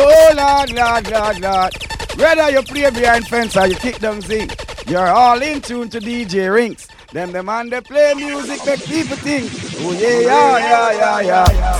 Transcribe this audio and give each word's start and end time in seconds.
Oh, 0.00 0.32
Lord, 0.36 0.72
Lord, 0.72 1.10
Lord, 1.10 1.40
Lord. 1.40 1.72
Whether 2.16 2.50
you 2.50 2.62
play 2.62 2.90
behind 2.90 3.26
fence 3.26 3.56
or 3.56 3.66
you 3.66 3.74
kick 3.74 3.98
them 3.98 4.20
zinc, 4.20 4.54
you're 4.86 5.08
all 5.08 5.42
in 5.42 5.60
tune 5.60 5.88
to 5.90 5.98
DJ 5.98 6.54
Rinse. 6.54 6.86
Them 7.12 7.32
the 7.32 7.42
man 7.42 7.68
they 7.70 7.80
play 7.80 8.14
music 8.14 8.62
that 8.62 8.78
keep 8.80 9.10
a. 9.10 9.16
Oh, 9.16 9.92
yeah, 9.92 10.20
yeah, 10.20 10.58
yeah, 10.58 10.90
yeah, 10.92 11.20
yeah. 11.20 11.52
yeah. 11.52 11.77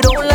don't 0.00 0.29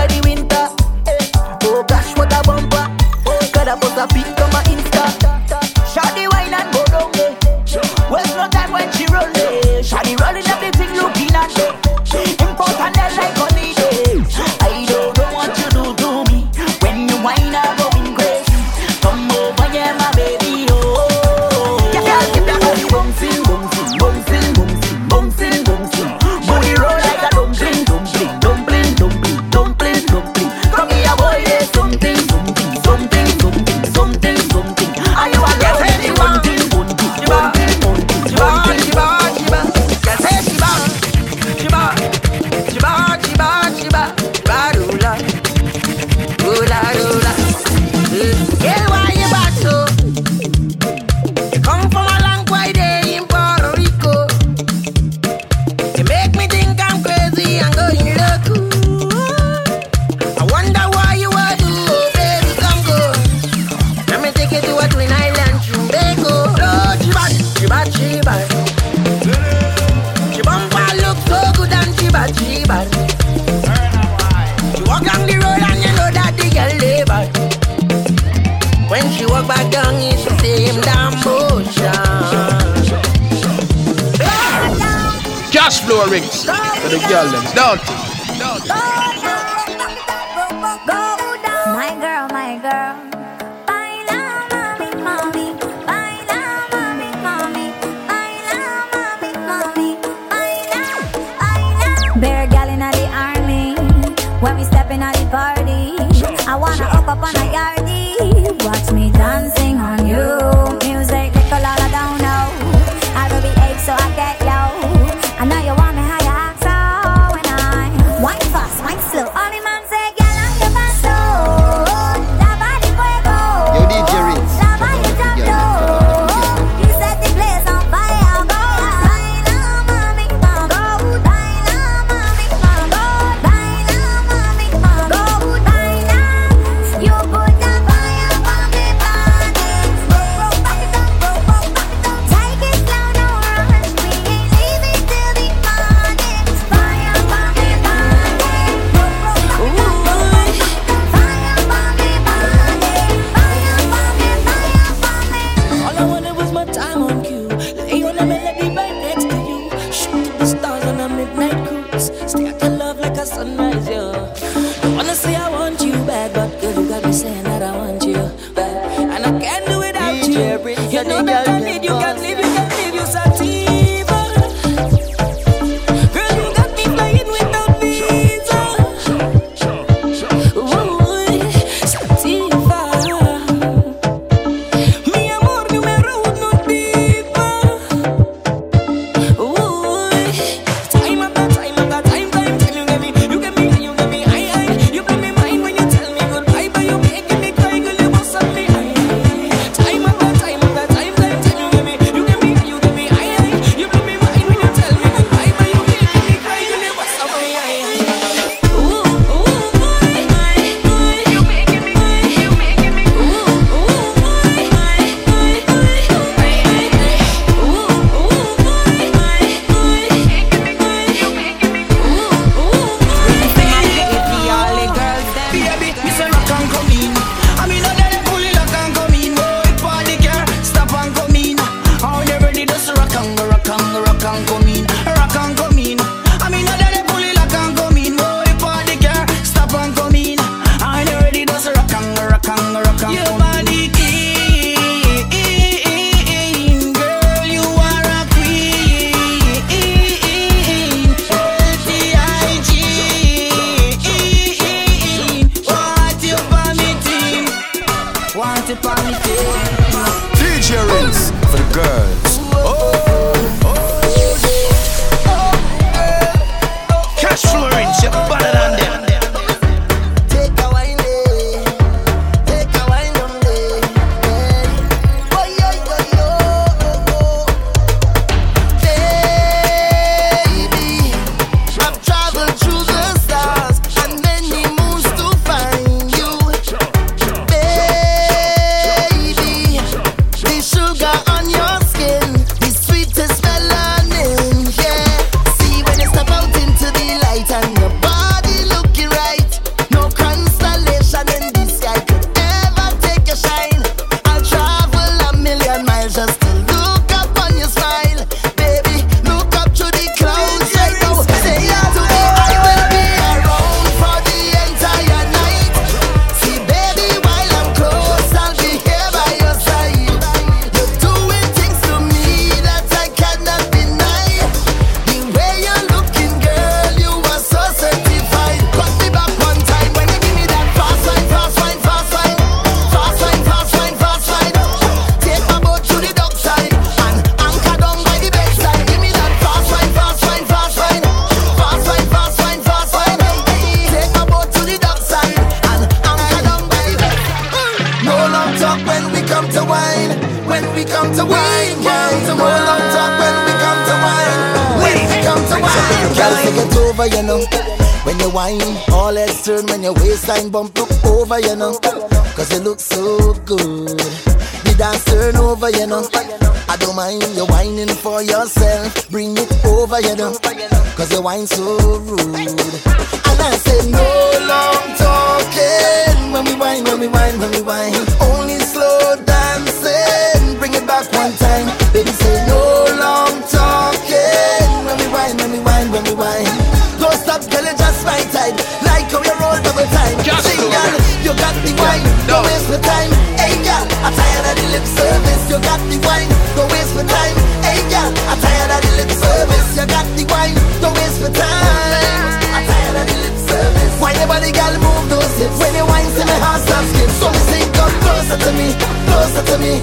me 406.25 406.35
hands 406.41 406.67
and 406.69 406.85
skin. 406.91 407.09
So 407.19 407.27
me 407.31 407.39
say 407.49 407.63
come 407.73 407.95
closer 408.03 408.37
to 408.37 408.51
me, 408.57 408.67
closer 409.09 409.43
to 409.51 409.57
me. 409.61 409.73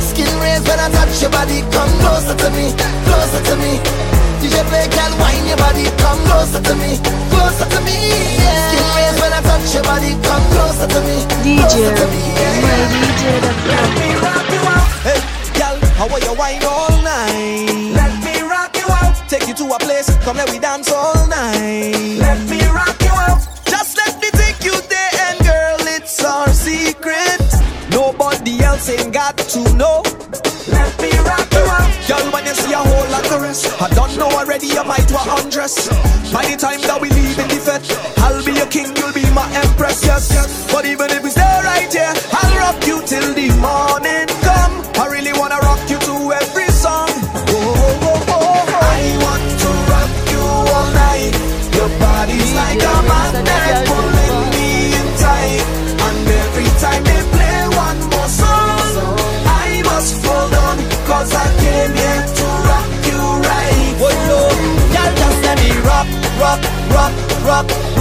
Skin 0.00 0.30
raise 0.40 0.62
when 0.66 0.78
I 0.80 0.88
touch 0.90 1.20
your 1.22 1.30
body 1.30 1.62
Come 1.70 1.92
closer 2.02 2.34
to 2.34 2.48
me, 2.50 2.74
closer 3.06 3.42
to 3.50 3.54
me. 3.62 3.78
DJ 4.42 4.62
play 4.70 4.86
can 4.90 5.12
wine 5.18 5.46
your 5.46 5.56
body 5.58 5.86
Come 6.02 6.18
closer 6.26 6.58
to 6.62 6.74
me, 6.74 6.98
closer 7.30 7.66
to 7.70 7.80
me. 7.86 7.94
Yeah. 8.42 8.70
Skin 8.70 8.86
raise 8.98 9.18
when 9.22 9.32
I 9.32 9.40
touch 9.46 9.74
your 9.74 9.84
body 9.86 10.14
Come 10.26 10.44
closer 10.54 10.86
to 10.90 11.00
me, 11.06 11.16
closer 11.62 11.90
DJ, 11.90 11.94
to 11.94 12.06
me. 12.10 12.22
yeah. 12.34 12.62
my 12.64 12.78
DJ 12.90 13.22
Let 13.70 13.88
me 13.98 14.08
rock 14.18 14.46
you 14.50 14.62
out. 14.66 14.88
Hey, 15.06 15.20
girl, 15.54 15.76
how 15.94 16.08
are 16.10 16.22
you 16.22 16.34
wine 16.34 16.62
all 16.66 16.90
night? 17.02 17.94
Let 17.94 18.12
me 18.24 18.42
rock 18.42 18.74
you 18.74 18.86
out. 18.90 19.14
Take 19.28 19.46
you 19.46 19.54
to 19.54 19.64
a 19.70 19.78
place, 19.78 20.10
come 20.24 20.36
let 20.36 20.50
we 20.50 20.58
dance 20.58 20.90
all 20.90 21.14
night. 21.28 22.18
Let 22.18 22.38
me 22.50 22.58
rock 22.74 22.98
you 23.02 23.14
out. 23.14 23.46
same 28.88 29.10
God 29.12 29.36
that 29.36 29.52
you 29.52 29.68
know. 29.76 30.00
Let 30.72 30.96
me 30.96 31.12
rock 31.20 31.44
you 31.52 31.60
up. 31.60 31.92
Girl, 32.08 32.24
when 32.32 32.44
you 32.48 32.54
see 32.56 32.72
a 32.72 32.80
whole 32.80 33.08
lot 33.12 33.26
of 33.28 33.42
rest, 33.42 33.68
I 33.82 33.88
don't 33.92 34.16
know 34.16 34.30
already, 34.32 34.68
you 34.68 34.84
might 34.84 35.04
want 35.12 35.28
undress. 35.36 35.92
By 36.32 36.48
the 36.48 36.56
time 36.56 36.80
that 36.88 36.96
we 36.96 37.10
leave 37.10 37.38
in 37.38 37.48
the 37.52 37.60
fed, 37.60 37.84
I'll 38.24 38.40
be 38.40 38.52
your 38.56 38.70
king, 38.72 38.88
you'll 38.96 39.12
be 39.12 39.28
my 39.36 39.44
empress, 39.60 40.00
yes, 40.04 40.32
yes. 40.32 40.72
But 40.72 40.86
even 40.86 41.10
if 41.10 41.22
we 41.22 41.28
stay 41.28 41.60
right 41.68 41.92
here, 41.92 42.14
I'll 42.32 42.56
rock 42.64 42.80
you 42.86 43.04
till 43.04 43.28
the 43.36 43.52
morning. 43.60 44.27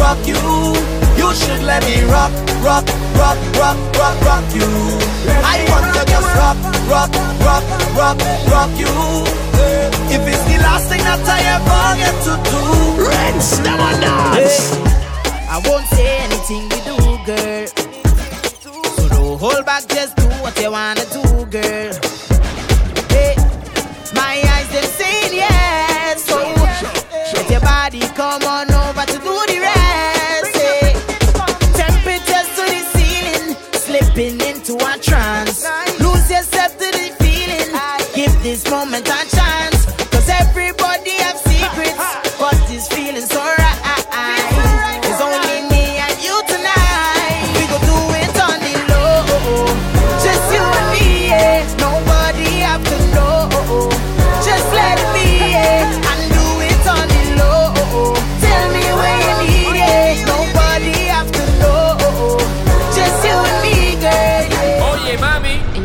rock 0.07 0.25
you. 0.25 0.39
You 1.19 1.27
should 1.35 1.63
let 1.63 1.83
me 1.83 1.97
rock, 2.03 2.31
rock, 2.63 2.87
rock, 3.19 3.37
rock, 3.59 3.77
rock, 3.99 4.17
rock 4.27 4.45
you. 4.55 4.69
I 5.53 5.57
want 5.69 5.87
to 5.95 6.01
just 6.13 6.29
rock, 6.39 6.57
rock, 6.93 7.11
rock, 7.47 7.65
rock, 7.99 8.17
rock 8.53 8.71
you. 8.79 8.93
If 10.15 10.23
it's 10.31 10.43
the 10.49 10.57
last 10.63 10.87
thing 10.87 11.03
that 11.03 11.27
I 11.35 11.39
ever 11.55 11.83
get 12.01 12.15
to 12.27 12.33
do, 12.51 12.61
rinse 13.09 13.51
them 13.65 13.81
dance. 13.99 14.57
I 15.53 15.57
won't 15.65 15.87
say 15.95 16.07
anything 16.25 16.63
we 16.71 16.79
do, 16.87 16.97
girl. 17.27 17.67
So 18.95 19.09
don't 19.09 19.37
hold 19.39 19.65
back, 19.65 19.87
just 19.89 20.15
do 20.15 20.25
what 20.43 20.57
you 20.61 20.71
wanna 20.71 21.05
do, 21.11 21.45
girl. 21.47 21.96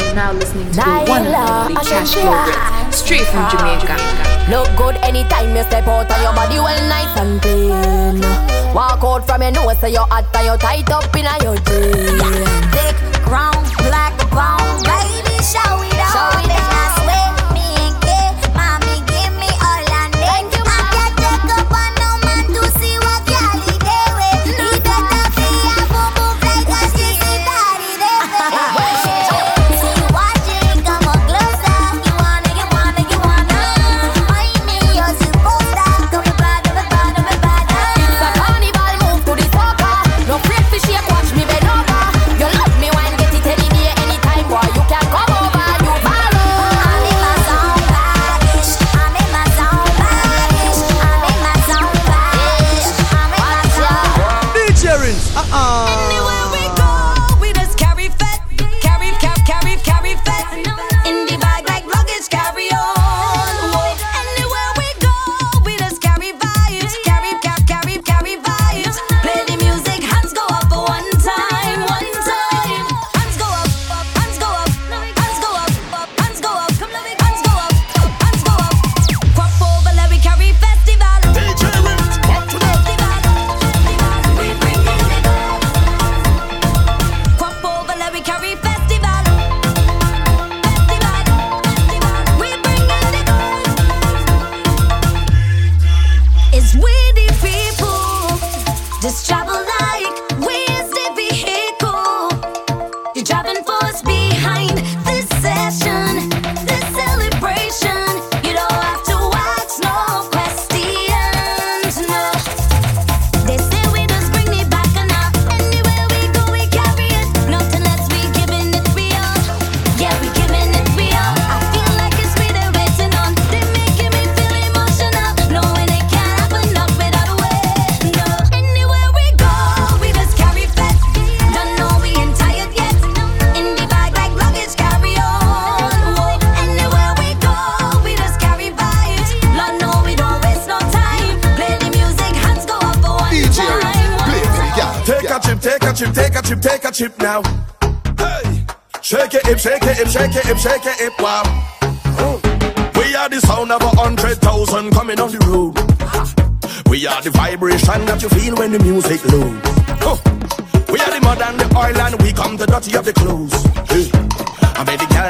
You're 0.02 0.14
now 0.14 0.32
listening 0.32 0.70
to 0.72 0.80
one 1.06 1.26
only 1.26 1.74
Cash 1.86 2.14
Flow 2.14 2.90
straight 2.90 3.26
from 3.28 3.48
Jamaica. 3.50 3.96
Look 4.50 4.68
good 4.76 4.96
anytime 4.96 5.54
you 5.56 5.62
step 5.62 5.86
out 5.86 6.10
and 6.10 6.22
your 6.22 6.34
body 6.34 6.58
well 6.58 6.88
nice 6.88 7.16
and 7.16 7.40
clean. 7.40 8.20
Walk 8.74 9.04
out 9.04 9.26
from 9.26 9.42
your 9.42 9.52
nose, 9.52 9.78
so 9.78 9.86
you're 9.86 10.06
hot 10.06 10.34
and 10.34 10.46
you're 10.46 10.58
tight 10.58 10.90
up 10.90 11.14
in 11.14 11.24
your 11.42 11.56
jeans. 11.56 12.22
Thick, 12.74 12.96
ground, 13.24 13.66
black, 13.78 14.16
bone, 14.30 14.82
baby. 14.84 15.11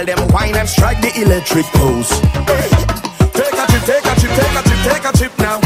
Girl 0.02 0.16
them 0.16 0.28
wine 0.34 0.56
and 0.56 0.68
strike 0.68 1.00
the 1.00 1.12
electric 1.22 1.66
pose. 1.78 2.10
Hey. 2.50 2.66
Take 3.38 3.54
a 3.54 3.64
chip, 3.70 3.82
take 3.86 4.02
a 4.02 4.14
chip, 4.18 4.32
take 4.34 4.58
a 4.58 4.62
chip, 4.66 4.80
take 4.82 5.04
a 5.06 5.12
chip 5.14 5.32
now. 5.38 5.58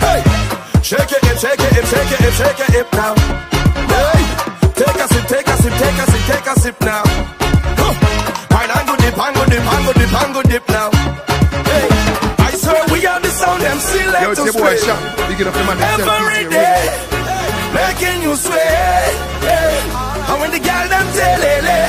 Hey, 0.00 0.20
shake 0.80 1.12
it, 1.12 1.20
hip, 1.20 1.36
shake 1.36 1.60
it, 1.60 1.72
hip, 1.76 1.84
shake 1.84 2.12
it, 2.12 2.20
hip, 2.24 2.32
shake 2.32 2.60
it, 2.64 2.70
hip 2.72 2.88
now. 2.96 3.12
Hey, 3.92 4.24
take 4.72 4.96
a 4.96 5.06
sip, 5.12 5.24
take 5.28 5.48
a 5.48 5.56
sip, 5.60 5.74
take 5.76 6.00
a 6.00 6.04
sip, 6.08 6.22
take 6.32 6.48
a 6.48 6.54
sip 6.60 6.80
now. 6.80 7.02
Huh. 7.76 7.92
Wine 8.56 8.72
and 8.72 8.88
go 8.88 8.96
dip, 8.96 9.18
and 9.20 9.36
go 9.36 9.44
dip, 9.44 9.60
and 9.60 9.84
go 9.84 9.92
dip, 9.92 10.12
and 10.16 10.32
go 10.32 10.42
dip 10.48 10.64
now. 10.72 10.88
Hey, 11.68 11.88
I 12.40 12.50
swear 12.56 12.84
we 12.88 13.04
are 13.04 13.20
the 13.20 13.28
sound 13.28 13.60
Yo, 13.60 13.68
let 13.68 14.32
us 14.32 14.44
your 14.48 14.56
boy. 14.56 14.76
Sham. 14.80 14.96
Big 15.28 15.44
up 15.44 15.52
man 15.52 15.76
himself, 15.76 16.08
Every 16.08 16.48
DJ 16.48 17.28
making 17.76 18.22
you 18.22 18.32
sweat. 18.34 19.12
Yeah. 19.44 20.32
And 20.32 20.40
when 20.40 20.50
the 20.56 20.58
girl 20.58 20.88
them 20.88 21.06
tell 21.12 21.42
it, 21.42 21.87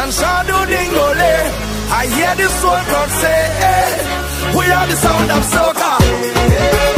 and 0.00 0.12
shadow 0.12 0.62
dingole, 0.70 1.34
I 2.00 2.02
hear 2.14 2.34
the 2.36 2.48
soul 2.60 2.82
God 2.92 3.10
say, 3.20 3.40
eh, 3.70 4.56
we 4.58 4.64
are 4.70 4.86
the 4.86 4.96
sound 4.96 5.30
of 5.30 5.42
soca. 5.52 6.97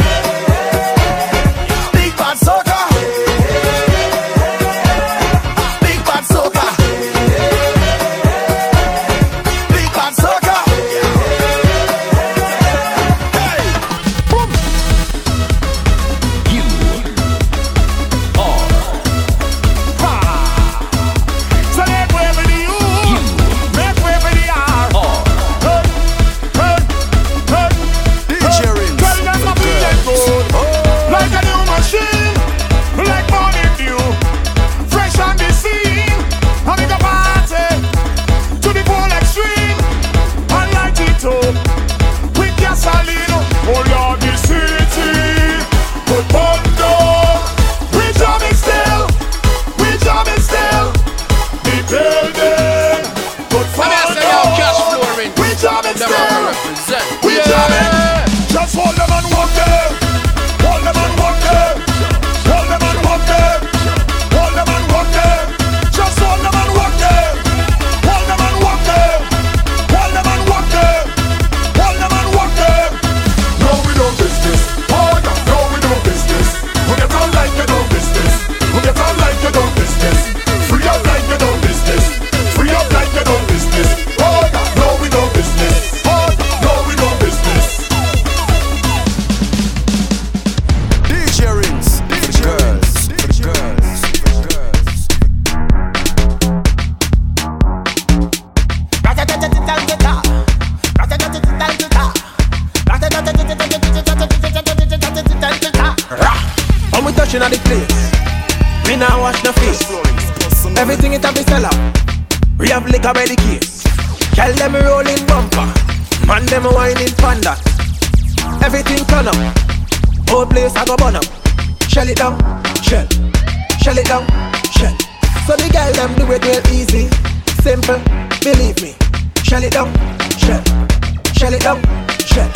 Shell 131.51 131.57
it 131.57 131.63
down, 131.63 131.81
shell. 132.19 132.51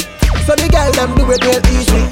So 0.45 0.53
the 0.55 0.69
girl 0.69 0.91
them 0.93 1.15
do 1.17 1.25
it 1.31 1.43
real 1.43 1.59
easy. 1.73 2.05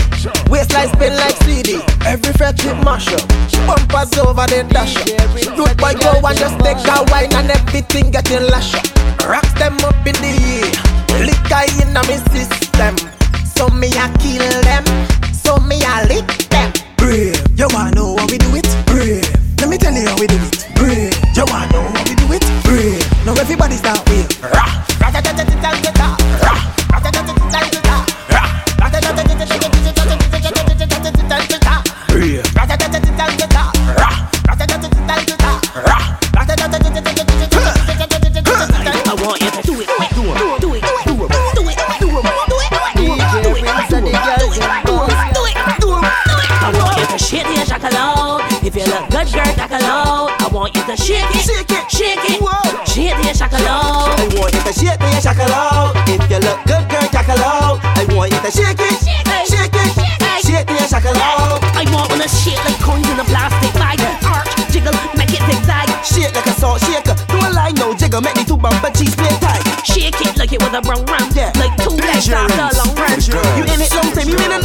Waistline 0.50 0.90
spin 0.90 1.16
like 1.16 1.38
CD. 1.44 1.80
Every 2.06 2.34
fret 2.34 2.60
it 2.66 2.76
mash 2.84 3.08
up. 3.14 3.24
Bumpers 3.68 4.18
over 4.20 4.46
the 4.48 4.66
dash 4.68 4.98
up. 4.98 5.08
Good 5.56 5.78
boy 5.78 5.94
go 6.02 6.20
and 6.26 6.38
just 6.38 6.58
take 6.60 6.82
a 6.82 7.06
wine 7.12 7.32
and 7.34 7.52
everything 7.52 8.12
getting 8.12 8.44
lash 8.50 8.74
up. 8.76 8.84
Rocks 9.24 9.54
them 9.54 9.78
up 9.86 9.96
in 10.04 10.18
the 10.20 10.34
air. 10.34 10.72
Liquor 11.24 11.64
in 11.80 11.94
my 11.94 12.04
system. 12.34 12.98
So 13.46 13.70
me 13.70 13.88
a 13.94 14.10
kill 14.20 14.44
them. 14.66 14.84
So 15.32 15.58
me 15.60 15.80
a 15.86 16.04
lick 16.10 16.28
them. 16.50 16.74
Brave. 16.98 17.38
You 17.56 17.68
wanna 17.72 17.92
know 17.92 18.18
how 18.18 18.28
we 18.28 18.38
do 18.38 18.50
it? 18.56 18.68
Brave. 18.88 19.24
Let 19.60 19.70
me 19.70 19.78
tell 19.78 19.94
you 19.94 20.08
how 20.08 20.18
we 20.18 20.28
do 20.28 20.36
it. 20.36 20.68
Brave. 20.76 21.14
You 21.38 21.46
wanna 21.48 21.72
know 21.72 21.86
how 21.86 22.04
we 22.04 22.16
do 22.16 22.28
it? 22.34 22.44
Brave. 22.66 23.04
Now 23.26 23.38
everybody 23.40 23.78
start. 23.78 24.02
Rah. 24.42 24.73
Shake 51.04 51.20
it, 51.36 51.44
shake 51.44 51.68
it, 51.68 51.92
shake 51.92 52.24
it. 52.32 52.40
Whoa. 52.40 52.64
Shake 52.88 53.12
it 53.12 53.28
and 53.28 53.36
shake. 53.36 53.52
I 53.52 54.24
want 54.40 54.56
you 54.56 54.64
to 54.64 54.72
shake 54.72 54.96
it 54.96 55.04
and 55.04 55.20
shake. 55.20 55.36
If 55.36 56.32
you 56.32 56.40
look 56.40 56.64
good, 56.64 56.88
girl, 56.88 57.04
shake. 57.12 57.28
I 57.28 58.08
want 58.16 58.32
you 58.32 58.40
to 58.40 58.48
shake 58.48 58.80
it, 58.80 58.96
shake 59.04 59.28
it, 59.28 59.92
shake 60.48 60.64
it, 60.64 60.88
shake 60.88 61.04
it. 61.04 61.20
I 61.20 61.84
want 61.92 62.08
you 62.08 62.24
to 62.24 62.30
shake 62.32 62.64
like 62.64 62.80
coins 62.80 63.04
in 63.12 63.20
a 63.20 63.26
plastic 63.28 63.76
bag. 63.76 64.00
Arch, 64.24 64.48
jiggle, 64.72 64.96
make 65.20 65.36
it 65.36 65.44
zigzag. 65.44 65.92
Shake 66.08 66.32
like 66.32 66.48
a 66.48 66.56
salt 66.56 66.80
shaker. 66.88 67.20
Do 67.28 67.36
a 67.36 67.52
line, 67.52 67.76
no 67.76 67.92
jiggle, 67.92 68.24
make 68.24 68.40
me 68.40 68.48
two 68.48 68.56
bumper 68.56 68.88
cheese 68.96 69.12
plate 69.12 69.36
tight. 69.44 69.60
Shake 69.84 70.16
it 70.24 70.40
like 70.40 70.56
it 70.56 70.64
was 70.64 70.72
a 70.72 70.80
brown 70.80 71.04
round, 71.12 71.36
yeah. 71.36 71.52
like 71.60 71.76
two 71.84 72.00
legs 72.00 72.32
after 72.32 72.64
a 72.64 72.72
long 72.80 72.96
round. 72.96 73.20
You 73.60 73.68
in 73.68 73.84
it 73.84 73.92
long 73.92 74.08
time, 74.16 74.32
you 74.32 74.40
in 74.40 74.56
it 74.56 74.63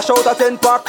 Cash 0.00 0.16
out 0.16 0.32
a 0.32 0.34
10 0.34 0.56
pack. 0.64 0.88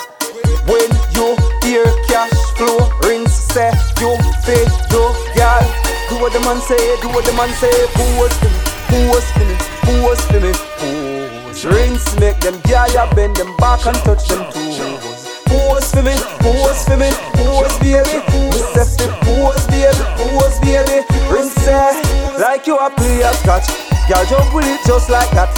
When 0.71 0.88
you 1.12 1.36
hear 1.67 1.84
cash 2.08 2.32
flow, 2.56 2.80
rinse, 3.04 3.34
say, 3.52 3.67
you 4.00 4.15
fit, 4.47 4.71
do, 4.88 5.04
girl. 5.36 5.67
Do 6.08 6.15
what 6.24 6.32
the 6.32 6.39
man 6.47 6.62
say, 6.63 6.80
do 7.02 7.10
what 7.10 7.26
the 7.26 7.34
man 7.36 7.52
say. 7.60 7.76
Post 7.91 8.39
me, 8.39 8.56
post 8.88 9.36
me, 9.36 9.52
post 9.84 10.32
me. 10.32 10.52
Rinse, 11.60 12.19
make 12.21 12.39
them 12.39 12.56
gyal 12.63 13.13
bend 13.13 13.36
them 13.36 13.54
back 13.58 13.86
and 13.86 13.97
touch 14.08 14.30
them 14.30 14.47
toes. 14.47 14.80
Pose 15.43 15.91
for 15.91 16.04
me, 16.08 16.15
pose 16.39 16.86
for 16.88 16.95
me, 16.95 17.12
pose 17.36 17.78
baby. 17.84 18.15
Pose 18.32 18.95
for 18.95 19.12
pose 19.28 19.67
baby, 19.67 20.04
pose 20.15 20.60
baby. 20.63 21.04
Rinse 21.28 21.67
it 21.67 22.39
like 22.39 22.65
you 22.65 22.78
a 22.78 22.89
play 22.89 23.19
a 23.28 23.34
scotch. 23.43 23.67
Girl 24.08 24.24
jump 24.24 24.56
with 24.56 24.71
it 24.71 24.80
just 24.88 25.10
like 25.10 25.32
that. 25.32 25.52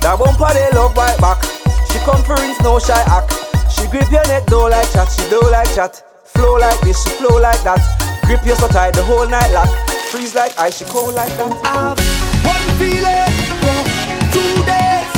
That 0.00 0.16
bumper 0.16 0.54
they 0.54 0.70
love 0.78 0.94
bite 0.94 1.18
back 1.18 1.59
conference, 2.04 2.60
no 2.60 2.78
shy 2.78 3.00
act. 3.06 3.32
She 3.70 3.86
grip 3.88 4.10
your 4.10 4.26
neck, 4.28 4.46
do 4.46 4.68
like 4.68 4.90
chat, 4.92 5.08
she 5.10 5.28
do 5.28 5.40
like 5.50 5.72
chat. 5.74 6.04
Flow 6.24 6.56
like 6.56 6.80
this, 6.80 7.02
she 7.02 7.10
flow 7.10 7.38
like 7.40 7.62
that. 7.64 7.80
Grip 8.24 8.44
you 8.44 8.54
so 8.54 8.68
tight 8.68 8.94
the 8.94 9.02
whole 9.02 9.28
night 9.28 9.50
lock. 9.52 9.68
Freeze 10.10 10.34
like 10.34 10.58
ice, 10.58 10.78
she 10.78 10.84
cold 10.84 11.14
like 11.14 11.32
that. 11.36 11.52
I've 11.64 11.98
one 12.46 12.66
feeling, 12.78 13.32
two 14.34 14.54
days, 14.66 15.08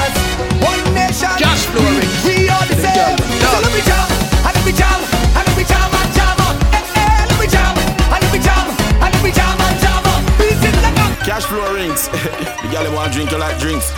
as 0.00 0.12
one 0.60 0.82
nation. 0.94 1.32
Just 1.38 1.68
flooring. 1.68 2.10
We 2.24 2.48
are 2.48 2.66
the 2.66 2.76
same. 2.76 3.16
Let 3.16 3.72
me 3.72 3.80
jump, 3.84 4.10
let 4.44 4.56
me 4.64 4.72
jump, 4.72 5.02
eh, 5.94 6.12
eh, 6.96 7.32
Cash 11.24 11.44
flow 11.46 11.74
rinse. 11.74 12.08
the 12.62 12.68
gal 12.70 12.92
want 12.94 13.12
drink 13.12 13.30
you 13.30 13.38
like 13.38 13.58
drinks. 13.58 13.92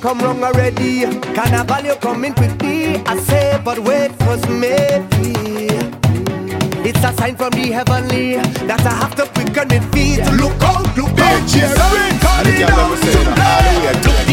come 0.00 0.18
wrong 0.20 0.42
already. 0.42 1.02
Carnival, 1.34 1.84
you're 1.84 1.96
coming 1.96 2.32
quickly. 2.34 2.96
I 3.06 3.16
say, 3.18 3.60
but 3.64 3.78
wait 3.78 4.12
first, 4.24 4.48
maybe. 4.48 5.68
It's 6.82 6.98
a 7.04 7.12
sign 7.14 7.36
from 7.36 7.50
the 7.50 7.70
heavenly 7.70 8.36
that 8.66 8.84
I 8.84 8.94
have 8.94 9.14
to 9.16 9.26
quicken 9.26 9.68
my 9.68 9.78
feet. 9.92 10.20
Look 10.40 10.60
out, 10.62 10.96
look 10.96 11.18
out, 11.18 11.48
cheer 11.48 11.66
up, 11.66 12.20
coming. 12.20 14.29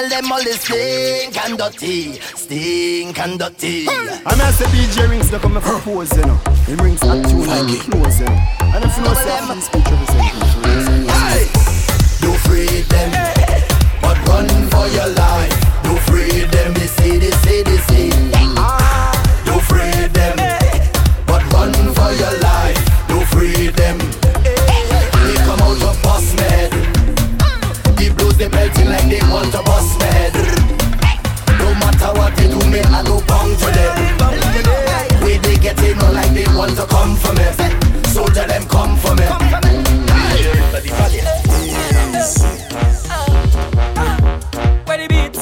Tell 0.00 0.08
them 0.08 0.32
all 0.32 0.42
the 0.42 0.52
stink 0.52 1.36
and 1.44 1.58
dirty, 1.58 2.12
stink 2.34 3.18
and 3.18 3.38
dirty. 3.38 3.86
And 3.86 4.40
I 4.40 4.50
say 4.50 4.64
DJ 4.72 5.10
Rinse, 5.10 5.28
they 5.28 5.38
come 5.38 5.56
and 5.56 5.62
propose, 5.62 6.16
you 6.16 6.24
know. 6.24 6.36
Him 6.64 6.78
rings 6.78 7.00
that 7.00 7.28
tune 7.28 7.46
like 7.46 7.68
it 7.68 7.80
close, 7.84 8.18
you 8.18 8.24
know. 8.24 8.40
And 8.72 8.82
if 8.82 8.96
you 8.96 9.04
know 9.04 9.12
say 9.12 9.36
free 9.44 9.60
speech 9.60 9.84
representation. 9.92 11.04
Hey, 11.04 11.44
you 12.24 12.32
free 12.48 12.80
them, 12.88 13.10
but 14.00 14.16
run 14.26 14.48
for 14.72 14.88
your 14.88 15.08
life. 15.12 15.52
You 15.84 15.94
free 16.08 16.48
them, 16.48 16.72
they 16.72 16.86
say, 16.86 17.18
they 17.18 17.30
say, 17.44 17.62
they 17.62 17.76
say. 17.76 18.06
You 18.06 18.56
ah! 18.56 19.12
free 19.68 20.08
them, 20.16 20.36
but 21.26 21.44
run 21.52 21.74
for 21.92 22.10
your 22.14 22.40
life. 22.40 22.49
Want 29.80 30.34
to. 30.34 30.44
No 31.58 31.74
matter 31.80 32.12
what 32.18 32.36
they 32.36 32.48
do, 32.48 32.58
me 32.70 32.80
I 32.80 33.02
go 33.04 33.20
bang 33.26 33.56
for 33.56 33.70
them. 33.72 35.24
Way 35.24 35.38
they 35.38 35.56
get 35.56 35.82
in, 35.82 35.98
no 35.98 36.12
like 36.12 36.32
they 36.32 36.44
want 36.54 36.76
to 36.76 36.86
come 36.86 37.16
for 37.16 37.32
me. 37.34 37.44
So 38.08 38.26
tell 38.26 38.46
them 38.46 38.66
come 38.68 38.96
for 38.96 39.14
me. 39.14 39.24
Where 44.86 44.98
the 44.98 45.06
beats? 45.08 45.38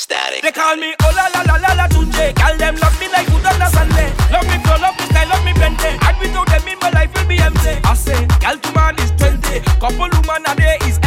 Static. 0.00 0.42
They 0.42 0.52
call 0.52 0.76
me 0.76 0.94
oh 1.02 1.12
la 1.14 1.26
la 1.34 1.42
la 1.42 1.56
la 1.56 1.74
la 1.74 1.88
tunje. 1.88 2.34
Call 2.36 2.56
them 2.56 2.76
love 2.76 2.98
me 3.00 3.08
like 3.08 3.26
food 3.26 3.44
on 3.46 3.60
a 3.62 3.68
Sunday. 3.70 4.12
Love 4.30 4.46
me 4.46 4.58
flow, 4.62 4.76
love 4.80 4.96
me 4.98 5.04
style, 5.06 5.28
love 5.28 5.44
me 5.44 5.52
plenty. 5.52 5.88
And 6.06 6.16
without 6.20 6.46
them 6.48 6.68
in 6.68 6.78
my 6.80 6.90
life 6.90 7.12
will 7.14 7.26
be 7.26 7.38
empty. 7.38 7.80
I 7.84 7.94
say, 7.94 8.26
girl 8.40 8.56
to 8.56 8.72
man 8.72 8.94
is 9.00 9.10
20. 9.18 9.60
Couple 9.80 10.08
woman 10.14 10.44
a 10.46 10.54
day 10.54 10.78
is 10.86 10.98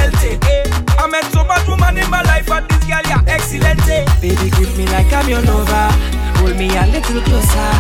girl 3.58 3.62
yeah 3.62 3.72
excellent. 3.72 3.90
eh. 3.90 4.06
Baby, 4.22 4.50
grip 4.52 4.78
me 4.78 4.86
like 4.88 5.12
I'm 5.14 5.30
your 5.30 5.42
lover. 5.42 5.90
Hold 6.40 6.58
me 6.58 6.68
a 6.78 6.86
little 6.88 7.22
closer. 7.22 7.72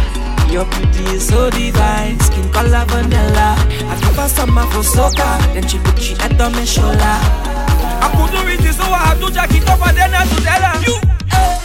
Your 0.51 0.65
beauty 0.65 1.03
is 1.15 1.27
so 1.27 1.49
divine, 1.51 2.19
skin 2.19 2.49
color 2.51 2.83
vanilla. 2.87 3.55
I 3.85 3.99
give 4.01 4.15
her 4.15 4.27
some 4.27 4.49
for 4.71 4.81
soca, 4.83 5.37
then 5.53 5.67
she 5.67 5.77
put 5.79 5.99
she 5.99 6.15
head 6.15 6.41
on 6.41 6.53
my 6.53 6.65
shoulder. 6.65 6.97
I 8.01 8.09
couldn't 8.15 8.45
resist, 8.47 8.79
so 8.79 8.85
I 8.85 9.13
had 9.13 9.19
to 9.21 9.31
jack 9.31 9.51
it 9.53 9.69
up 9.69 9.85
and 9.85 9.95
then 9.97 10.11
I 10.13 10.25
had 10.25 10.29
to 10.35 10.43
tell 10.43 10.61
her 10.61 10.79
You, 10.81 10.95
eh, 11.31 11.59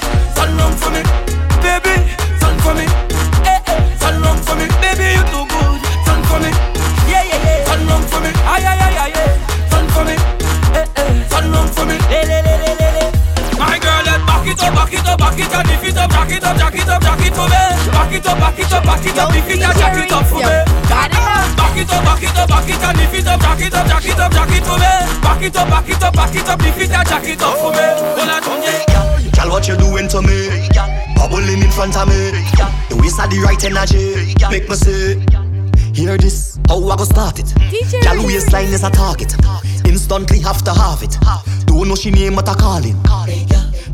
she 42.04 42.10
name 42.10 42.34
but 42.34 42.46
I 42.46 42.54
calling. 42.54 43.00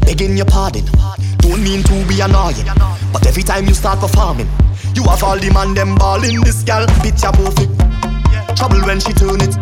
Begging 0.00 0.36
your 0.36 0.46
pardon. 0.46 0.84
Don't 1.38 1.62
mean 1.62 1.84
to 1.84 1.94
be 2.10 2.18
annoying, 2.20 2.66
but 3.12 3.24
every 3.24 3.44
time 3.44 3.66
you 3.66 3.74
start 3.74 4.00
performing, 4.00 4.48
you 4.96 5.04
have 5.04 5.22
all 5.22 5.38
the 5.38 5.48
man 5.54 5.74
them 5.74 5.94
balling. 5.94 6.40
This 6.40 6.64
girl, 6.64 6.86
picture 7.06 7.30
perfect. 7.30 7.70
Trouble 8.58 8.82
when 8.82 8.98
she 8.98 9.12
turn 9.14 9.38
it. 9.38 9.54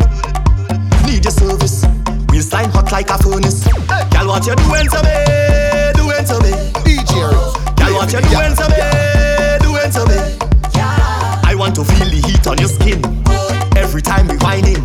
Need 1.05 1.29
your 1.29 1.37
service. 1.37 1.85
Waistline 2.33 2.71
hot 2.73 2.91
like 2.91 3.11
a 3.11 3.19
furnace. 3.21 3.69
Girl, 4.17 4.33
what 4.33 4.47
you 4.49 4.57
doing 4.65 4.89
to 4.97 5.01
me? 5.05 5.17
Doing 5.93 6.25
to 6.25 6.37
me? 6.41 6.53
DJ 6.89 7.29
Girl, 7.77 7.93
what 8.01 8.09
you 8.09 8.25
doing 8.33 8.57
to 8.57 8.65
me? 8.73 8.81
Doing 9.61 9.93
to 9.93 10.03
me? 10.09 10.19
I 11.45 11.53
want 11.55 11.75
to 11.77 11.85
feel 11.85 12.09
the 12.09 12.21
heat 12.25 12.47
on 12.49 12.57
your 12.57 12.73
skin. 12.73 13.05
Every 13.77 14.01
time 14.01 14.27
we 14.27 14.37
whining, 14.41 14.81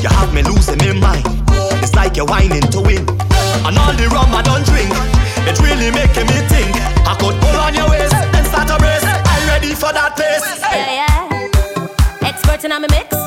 you 0.00 0.08
have 0.08 0.32
me 0.32 0.42
losing 0.42 0.78
my 0.78 1.20
mind. 1.20 1.43
It's 1.84 1.94
like 1.94 2.16
you're 2.16 2.24
whining 2.24 2.62
to 2.72 2.80
win. 2.80 3.04
And 3.66 3.76
all 3.76 3.92
the 3.92 4.08
rum 4.08 4.32
I 4.32 4.40
don't 4.40 4.64
drink, 4.64 4.88
it 5.44 5.60
really 5.60 5.90
making 5.90 6.26
me 6.32 6.40
think. 6.48 6.72
I 7.04 7.14
could 7.20 7.36
pull 7.44 7.60
on 7.60 7.74
your 7.74 7.90
waist 7.90 8.14
and 8.14 8.46
start 8.46 8.70
a 8.70 8.78
brace. 8.78 9.04
I'm 9.04 9.46
ready 9.48 9.74
for 9.74 9.92
that 9.92 10.16
pace. 10.16 10.60
Yeah, 10.62 11.04
yeah. 11.04 12.26
Expert 12.26 12.64
in 12.64 12.70
my 12.70 12.78
mix. 12.88 13.23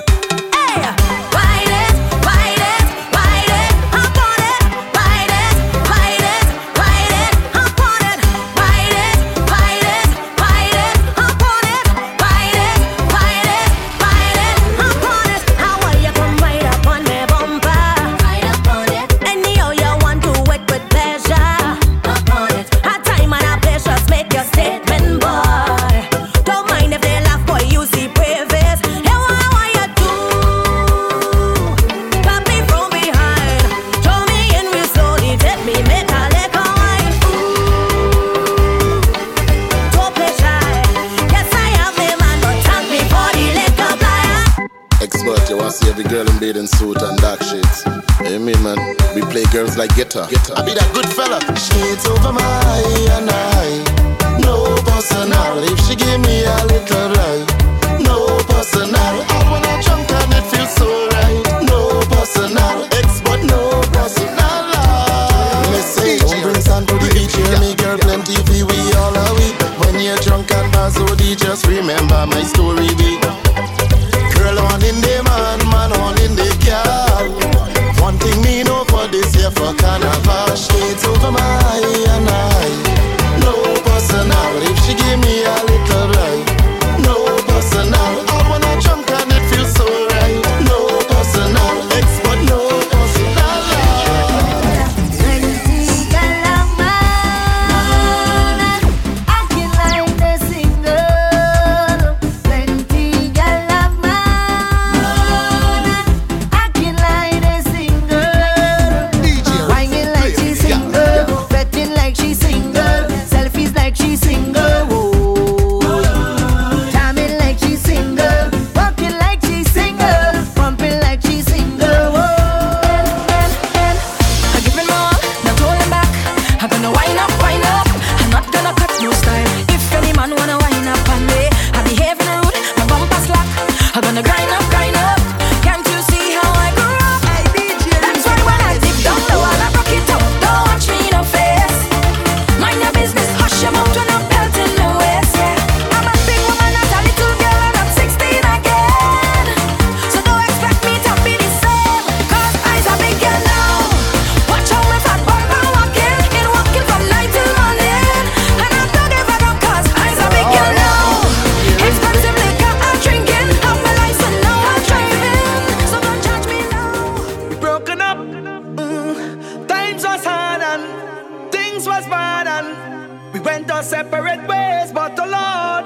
times 169.97 170.15
was 170.15 170.25
hard 170.25 170.61
and 170.61 171.51
things 171.51 171.87
was 171.87 172.05
bad 172.05 172.47
and 172.47 173.33
we 173.33 173.39
went 173.39 173.71
our 173.71 173.81
separate 173.83 174.47
ways, 174.47 174.91
but 174.91 175.15
the 175.15 175.23
oh 175.23 175.25
Lord, 175.25 175.85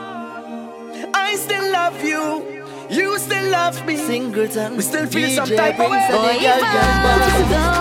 I 1.13 1.36
still 1.36 1.71
love 1.71 2.04
you. 2.04 2.65
You 2.89 3.17
still 3.19 3.52
love 3.52 3.86
me. 3.86 3.95
Singleton. 3.95 4.76
We 4.76 4.82
still 4.84 5.08
feel 5.08 5.30
DJ 5.30 5.36
some 5.36 5.47
type 5.47 5.80
of 5.80 5.91
way. 5.91 6.08
Boy, 6.12 6.39
girl, 6.41 6.60
girl, 6.60 7.02
girl. 7.52 7.71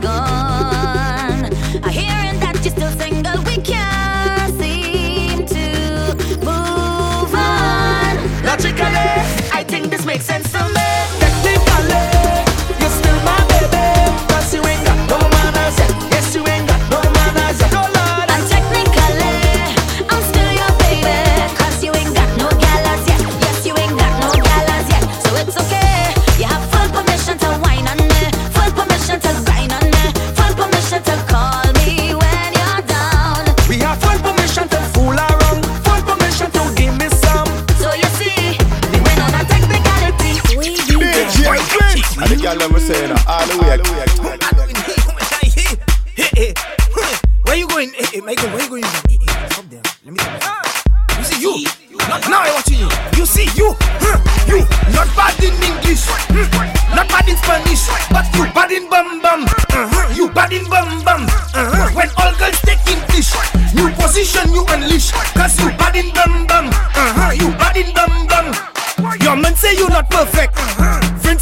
gone. 0.00 1.50
I 1.82 1.90
hearing 1.90 2.38
that 2.40 2.60
you're 2.62 2.74
still 2.74 2.92
single. 2.92 3.42
We 3.42 3.56
can't 3.62 4.54
seem 4.60 5.46
to 5.46 5.66
move 6.46 7.34
on. 7.34 8.16
Logically, 8.44 9.10
I 9.52 9.64
think 9.66 9.90
this 9.90 10.04
makes 10.06 10.26
sense 10.26 10.52
to 10.52 10.58
me. 10.68 11.19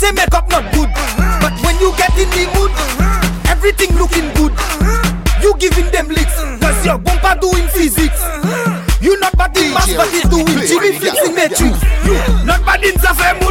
say 0.08 0.14
makeup 0.14 0.48
not 0.50 0.64
good, 0.72 0.88
but 1.40 1.52
when 1.64 1.76
you 1.80 1.92
get 1.96 2.12
in 2.16 2.28
the 2.30 2.44
mood, 2.56 2.72
everything 3.48 3.94
looking 3.96 4.28
good. 4.34 4.52
You 5.42 5.54
giving 5.58 5.90
them 5.90 6.08
licks, 6.08 6.34
cause 6.60 6.84
your 6.84 6.98
bumper 6.98 7.38
doing 7.40 7.68
physics. 7.68 8.20
You 9.00 9.18
not 9.20 9.36
bad 9.36 9.56
in 9.56 9.72
math, 9.72 9.94
but 9.96 10.08
it's 10.12 10.28
doing 10.28 10.46
Jimmy 10.66 10.98
fixing 10.98 11.34
matrix. 11.34 11.78
You 12.04 12.14
not 12.44 12.64
bad 12.66 12.84
in 12.84 12.94
Zafemo. 12.94 13.47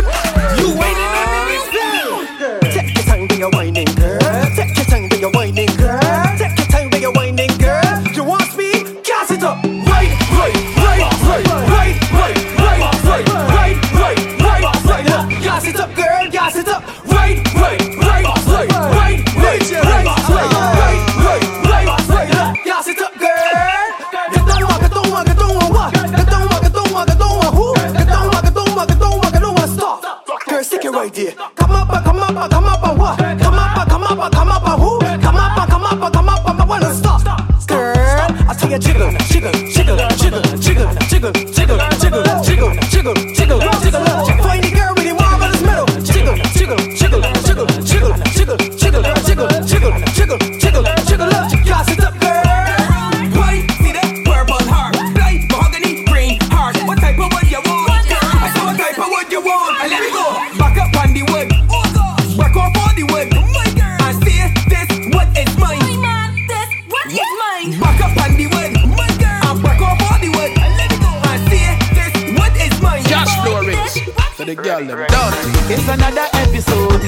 girl 74.67 74.83
them 74.85 75.07
dirty. 75.07 75.51
It's 75.71 75.87
another 75.87 76.27
episode 76.43 76.99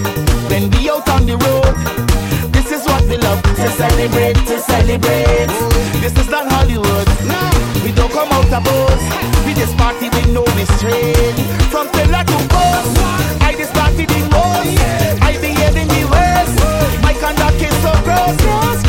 when 0.48 0.72
we 0.72 0.90
out 0.90 1.08
on 1.10 1.26
the 1.28 1.36
road. 1.36 1.76
This 2.56 2.72
is 2.72 2.86
what 2.88 3.04
we 3.04 3.18
love 3.18 3.42
to 3.44 3.68
celebrate, 3.76 4.40
to 4.48 4.60
celebrate. 4.60 5.52
This 6.00 6.16
is 6.16 6.30
not 6.30 6.48
Hollywood. 6.48 7.08
No, 7.28 7.42
we 7.84 7.92
don't 7.92 8.12
come 8.16 8.32
out 8.32 8.48
to 8.54 8.62
boats. 8.64 9.04
We 9.46 9.52
just 9.60 9.76
party 9.76 10.08
with 10.08 10.32
no 10.32 10.44
restraint. 10.56 11.36
From 11.68 11.90
Tela 11.92 12.24
to 12.24 12.40
Coast, 12.48 12.96
I 13.44 13.54
just 13.58 13.74
party 13.74 14.06
the 14.06 14.22
most. 14.32 14.80
I 15.20 15.36
behave 15.44 15.76
the 15.76 16.04
worst. 16.08 16.56
My 17.04 17.14
conduct 17.20 17.60
is 17.62 17.76
so 17.84 17.92
gross. 18.08 18.89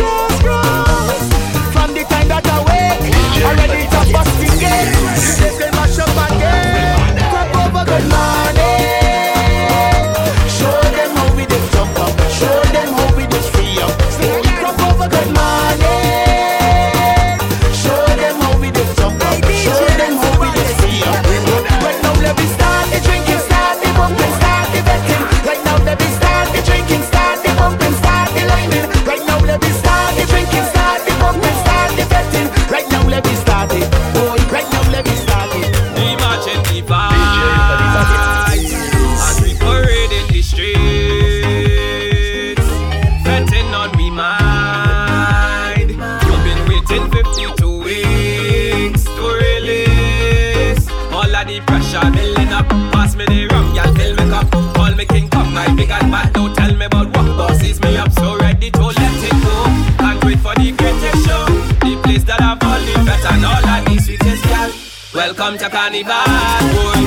pressure 51.71 52.11
building 52.11 52.53
up. 52.53 52.69
Pass 52.93 53.15
me 53.15 53.25
the 53.27 53.47
rum, 53.47 53.75
y'all 53.75 53.95
fill 53.95 54.15
me 54.19 54.25
cup. 54.33 54.51
Call 54.75 54.95
me 54.99 55.05
king, 55.07 55.29
come 55.31 55.55
my 55.55 55.67
big 55.77 55.91
and 55.91 56.11
bad. 56.11 56.33
Don't 56.33 56.55
tell 56.55 56.75
me 56.75 56.87
about 56.87 57.07
what 57.15 57.29
bosses 57.39 57.81
me 57.81 57.97
up. 57.97 58.11
So 58.13 58.37
ready 58.39 58.71
to 58.71 58.85
let 59.01 59.23
it 59.29 59.37
go. 59.45 59.55
Can't 60.03 60.25
wait 60.25 60.41
for 60.45 60.55
the 60.61 60.69
greatest 60.79 61.21
show. 61.27 61.45
The 61.85 61.93
place 62.03 62.25
that 62.25 62.41
I've 62.43 62.63
only 62.63 62.95
better 63.07 63.33
and 63.35 63.45
all 63.51 63.65
I 63.75 63.85
need 63.87 64.03
sweetest 64.03 64.43
girl. 64.51 64.71
Welcome 65.15 65.59
to 65.59 65.69
Carnival, 65.71 66.27
boy. 66.75 67.01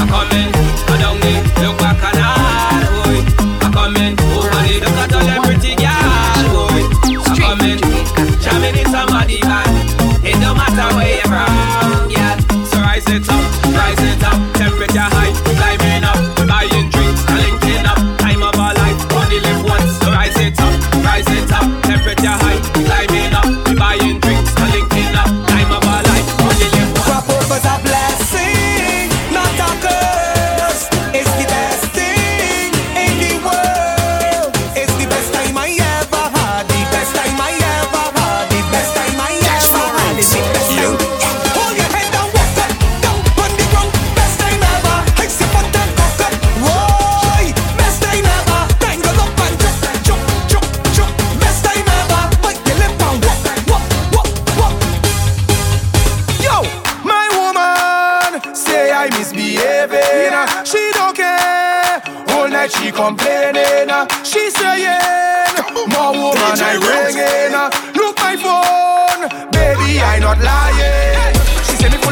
I'm 0.00 0.08
coming. 0.08 0.65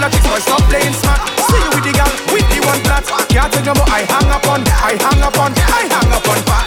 politics, 0.04 0.26
boy, 0.28 0.38
stop 0.38 0.62
playing 0.68 0.92
smart. 0.92 1.20
See 1.48 1.56
you 1.56 1.70
with 1.70 1.84
the 1.84 1.92
gal, 1.92 2.10
with 2.32 2.48
the 2.52 2.60
one 2.66 2.80
flat. 2.84 3.04
Can't 3.28 3.52
tell 3.52 3.64
you 3.64 3.74
more, 3.74 3.88
I 3.88 4.02
hang 4.04 4.30
up 4.30 4.46
on, 4.48 4.60
I 4.68 4.96
hang 5.00 5.22
up 5.22 5.38
on, 5.38 5.52
I 5.56 5.88
hang 5.88 6.12
up 6.12 6.28
on. 6.28 6.63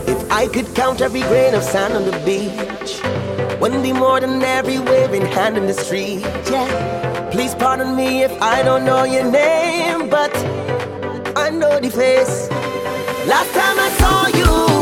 If 0.07 0.31
I 0.31 0.47
could 0.47 0.75
count 0.75 1.01
every 1.01 1.23
grain 1.23 1.55
of 1.55 1.63
sand 1.63 1.95
on 1.95 2.05
the 2.05 2.13
beach, 2.27 3.01
wouldn't 3.59 3.83
be 3.83 3.95
more 3.95 4.21
than 4.21 4.43
every 4.43 4.79
waving 4.79 5.25
hand 5.25 5.57
in 5.57 5.67
the 5.67 5.73
street. 5.73 6.21
Yeah. 6.51 7.31
Please 7.33 7.55
pardon 7.55 7.97
me 7.97 8.25
if 8.25 8.43
I 8.43 8.63
don't 8.63 8.85
know 8.85 9.05
your 9.05 9.25
name, 9.25 10.11
but 10.11 10.37
I 11.35 11.49
know 11.49 11.81
the 11.81 11.89
face. 11.89 12.51
Last 13.27 13.55
time 13.55 13.79
I 13.79 13.89
saw 13.99 14.27
you. 14.39 14.82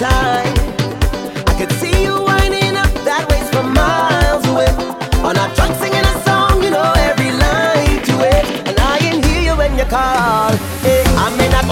I 0.00 0.44
could 1.58 1.72
see 1.72 2.04
you 2.04 2.22
winding 2.22 2.76
up 2.76 2.92
that 3.02 3.26
for 3.50 3.64
miles 3.64 4.46
away. 4.46 4.70
On 5.26 5.36
our 5.36 5.52
singing 5.74 6.06
a 6.06 6.22
song, 6.22 6.62
you 6.62 6.70
know 6.70 6.92
every 6.96 7.32
line 7.32 8.02
to 8.06 8.14
it. 8.22 8.46
And 8.68 8.78
I 8.78 8.98
can 8.98 9.22
hear 9.22 9.42
you 9.42 9.56
when 9.56 9.76
you 9.76 9.84
call. 9.84 10.52
Hey, 10.86 11.02
I 11.16 11.34
may 11.36 11.48
not 11.48 11.64
be. 11.64 11.68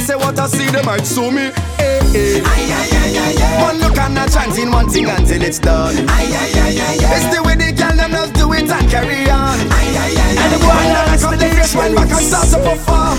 Say 0.00 0.16
what 0.16 0.38
I 0.40 0.46
see, 0.48 0.66
they 0.70 0.82
might 0.82 1.06
sue 1.06 1.30
me. 1.30 1.52
Hey, 1.76 2.00
hey. 2.10 2.40
Aye, 2.40 2.66
aye, 2.72 2.88
aye, 2.90 3.18
aye, 3.20 3.36
aye. 3.36 3.62
One 3.62 3.78
look 3.78 3.96
and 3.98 4.16
a 4.18 4.24
chance 4.32 4.58
in 4.58 4.70
one 4.72 4.88
thing 4.88 5.06
until 5.06 5.42
it's 5.42 5.58
done. 5.60 5.94
Aye, 6.08 6.24
aye, 6.24 6.52
aye, 6.56 6.76
aye, 6.80 7.04
aye. 7.04 7.14
It's 7.20 7.36
the 7.36 7.42
way 7.44 7.54
they 7.54 7.72
can 7.72 7.96
them 7.96 8.10
just 8.10 8.32
do 8.34 8.50
it 8.52 8.64
and 8.70 8.90
carry 8.90 9.28
on. 9.30 9.54
Aye, 9.54 9.70
aye, 9.70 10.16
aye, 10.16 10.40
and 10.40 10.50
the 10.50 10.58
boy 10.64 10.82
now 10.88 11.04
I 11.12 11.16
come 11.20 11.36
the 11.38 11.46
freshman 11.52 11.94
back 11.94 12.10
and 12.10 12.24
start 12.26 12.48
to 12.48 12.58
perform. 12.58 13.18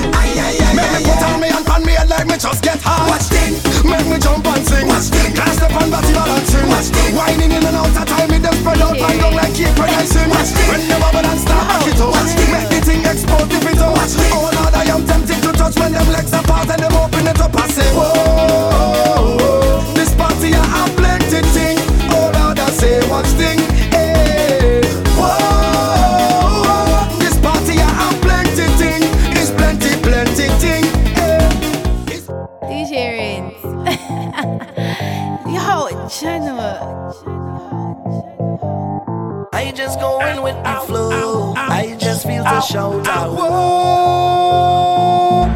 Make 0.76 0.92
me 0.92 1.00
put 1.06 1.22
on 1.22 1.40
me 1.40 1.48
and 1.54 1.66
pan 1.66 1.86
me 1.86 1.94
head 1.94 2.10
like 2.10 2.28
me 2.28 2.36
just 2.42 2.64
get 2.64 2.82
hard. 2.82 3.08
Watch 3.14 3.30
this, 3.30 3.62
Make 3.86 4.08
me 4.10 4.18
jump 4.20 4.46
and 4.48 4.66
sing. 4.66 4.88
Watch 4.90 5.08
this, 5.14 5.32
Can't 5.38 5.54
step 5.56 5.72
on 5.78 5.88
body 5.92 6.12
balancing. 6.12 6.68
Watch 6.68 6.90
this, 6.92 7.14
Whining 7.16 7.52
in 7.56 7.62
and 7.64 7.76
out 7.78 7.88
of 7.94 8.06
time, 8.10 8.28
me 8.32 8.38
them 8.42 8.54
spread 8.58 8.82
out. 8.82 8.91
I 39.62 39.70
just 39.72 39.99
go 39.99 40.20
in 40.26 40.41
with 40.41 40.55
the 40.64 40.74
flow. 40.88 41.53
I 41.55 41.95
just 41.99 42.26
feel 42.26 42.43
the 42.43 42.62
shout 42.62 43.07
out. 43.07 43.30
Whoa, 43.38 43.51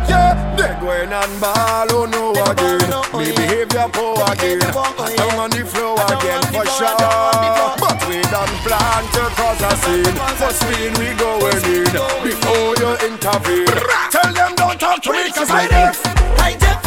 yeah, 0.07 0.55
dead 0.55 0.79
when 0.83 1.11
and 1.11 1.41
ball, 1.41 1.87
oh 1.89 2.05
no 2.05 2.31
again. 2.51 2.85
Me 3.17 3.33
behavior 3.35 3.89
poor 3.91 4.13
again. 4.31 4.59
Down 4.59 5.39
on 5.41 5.49
the 5.49 5.65
floor 5.65 5.97
again 6.05 6.41
for 6.53 6.65
sure. 6.77 6.95
But 7.81 7.97
we 8.07 8.21
don't 8.29 8.55
plan 8.61 9.03
to 9.17 9.23
cause 9.33 9.61
a 9.65 9.73
scene. 9.81 10.15
For 10.37 10.53
spin 10.53 10.93
we 11.01 11.09
going 11.17 11.65
in 11.65 11.89
before 12.21 12.77
you 12.77 12.91
intervene. 13.09 13.73
Tell 14.11 14.31
them 14.31 14.53
don't 14.53 14.79
talk 14.79 15.01
to 15.01 15.11
me 15.13 15.31
'cause 15.31 15.49
I 15.49 15.65
did. 15.67 15.95
I 16.39 16.53
did. 16.53 16.84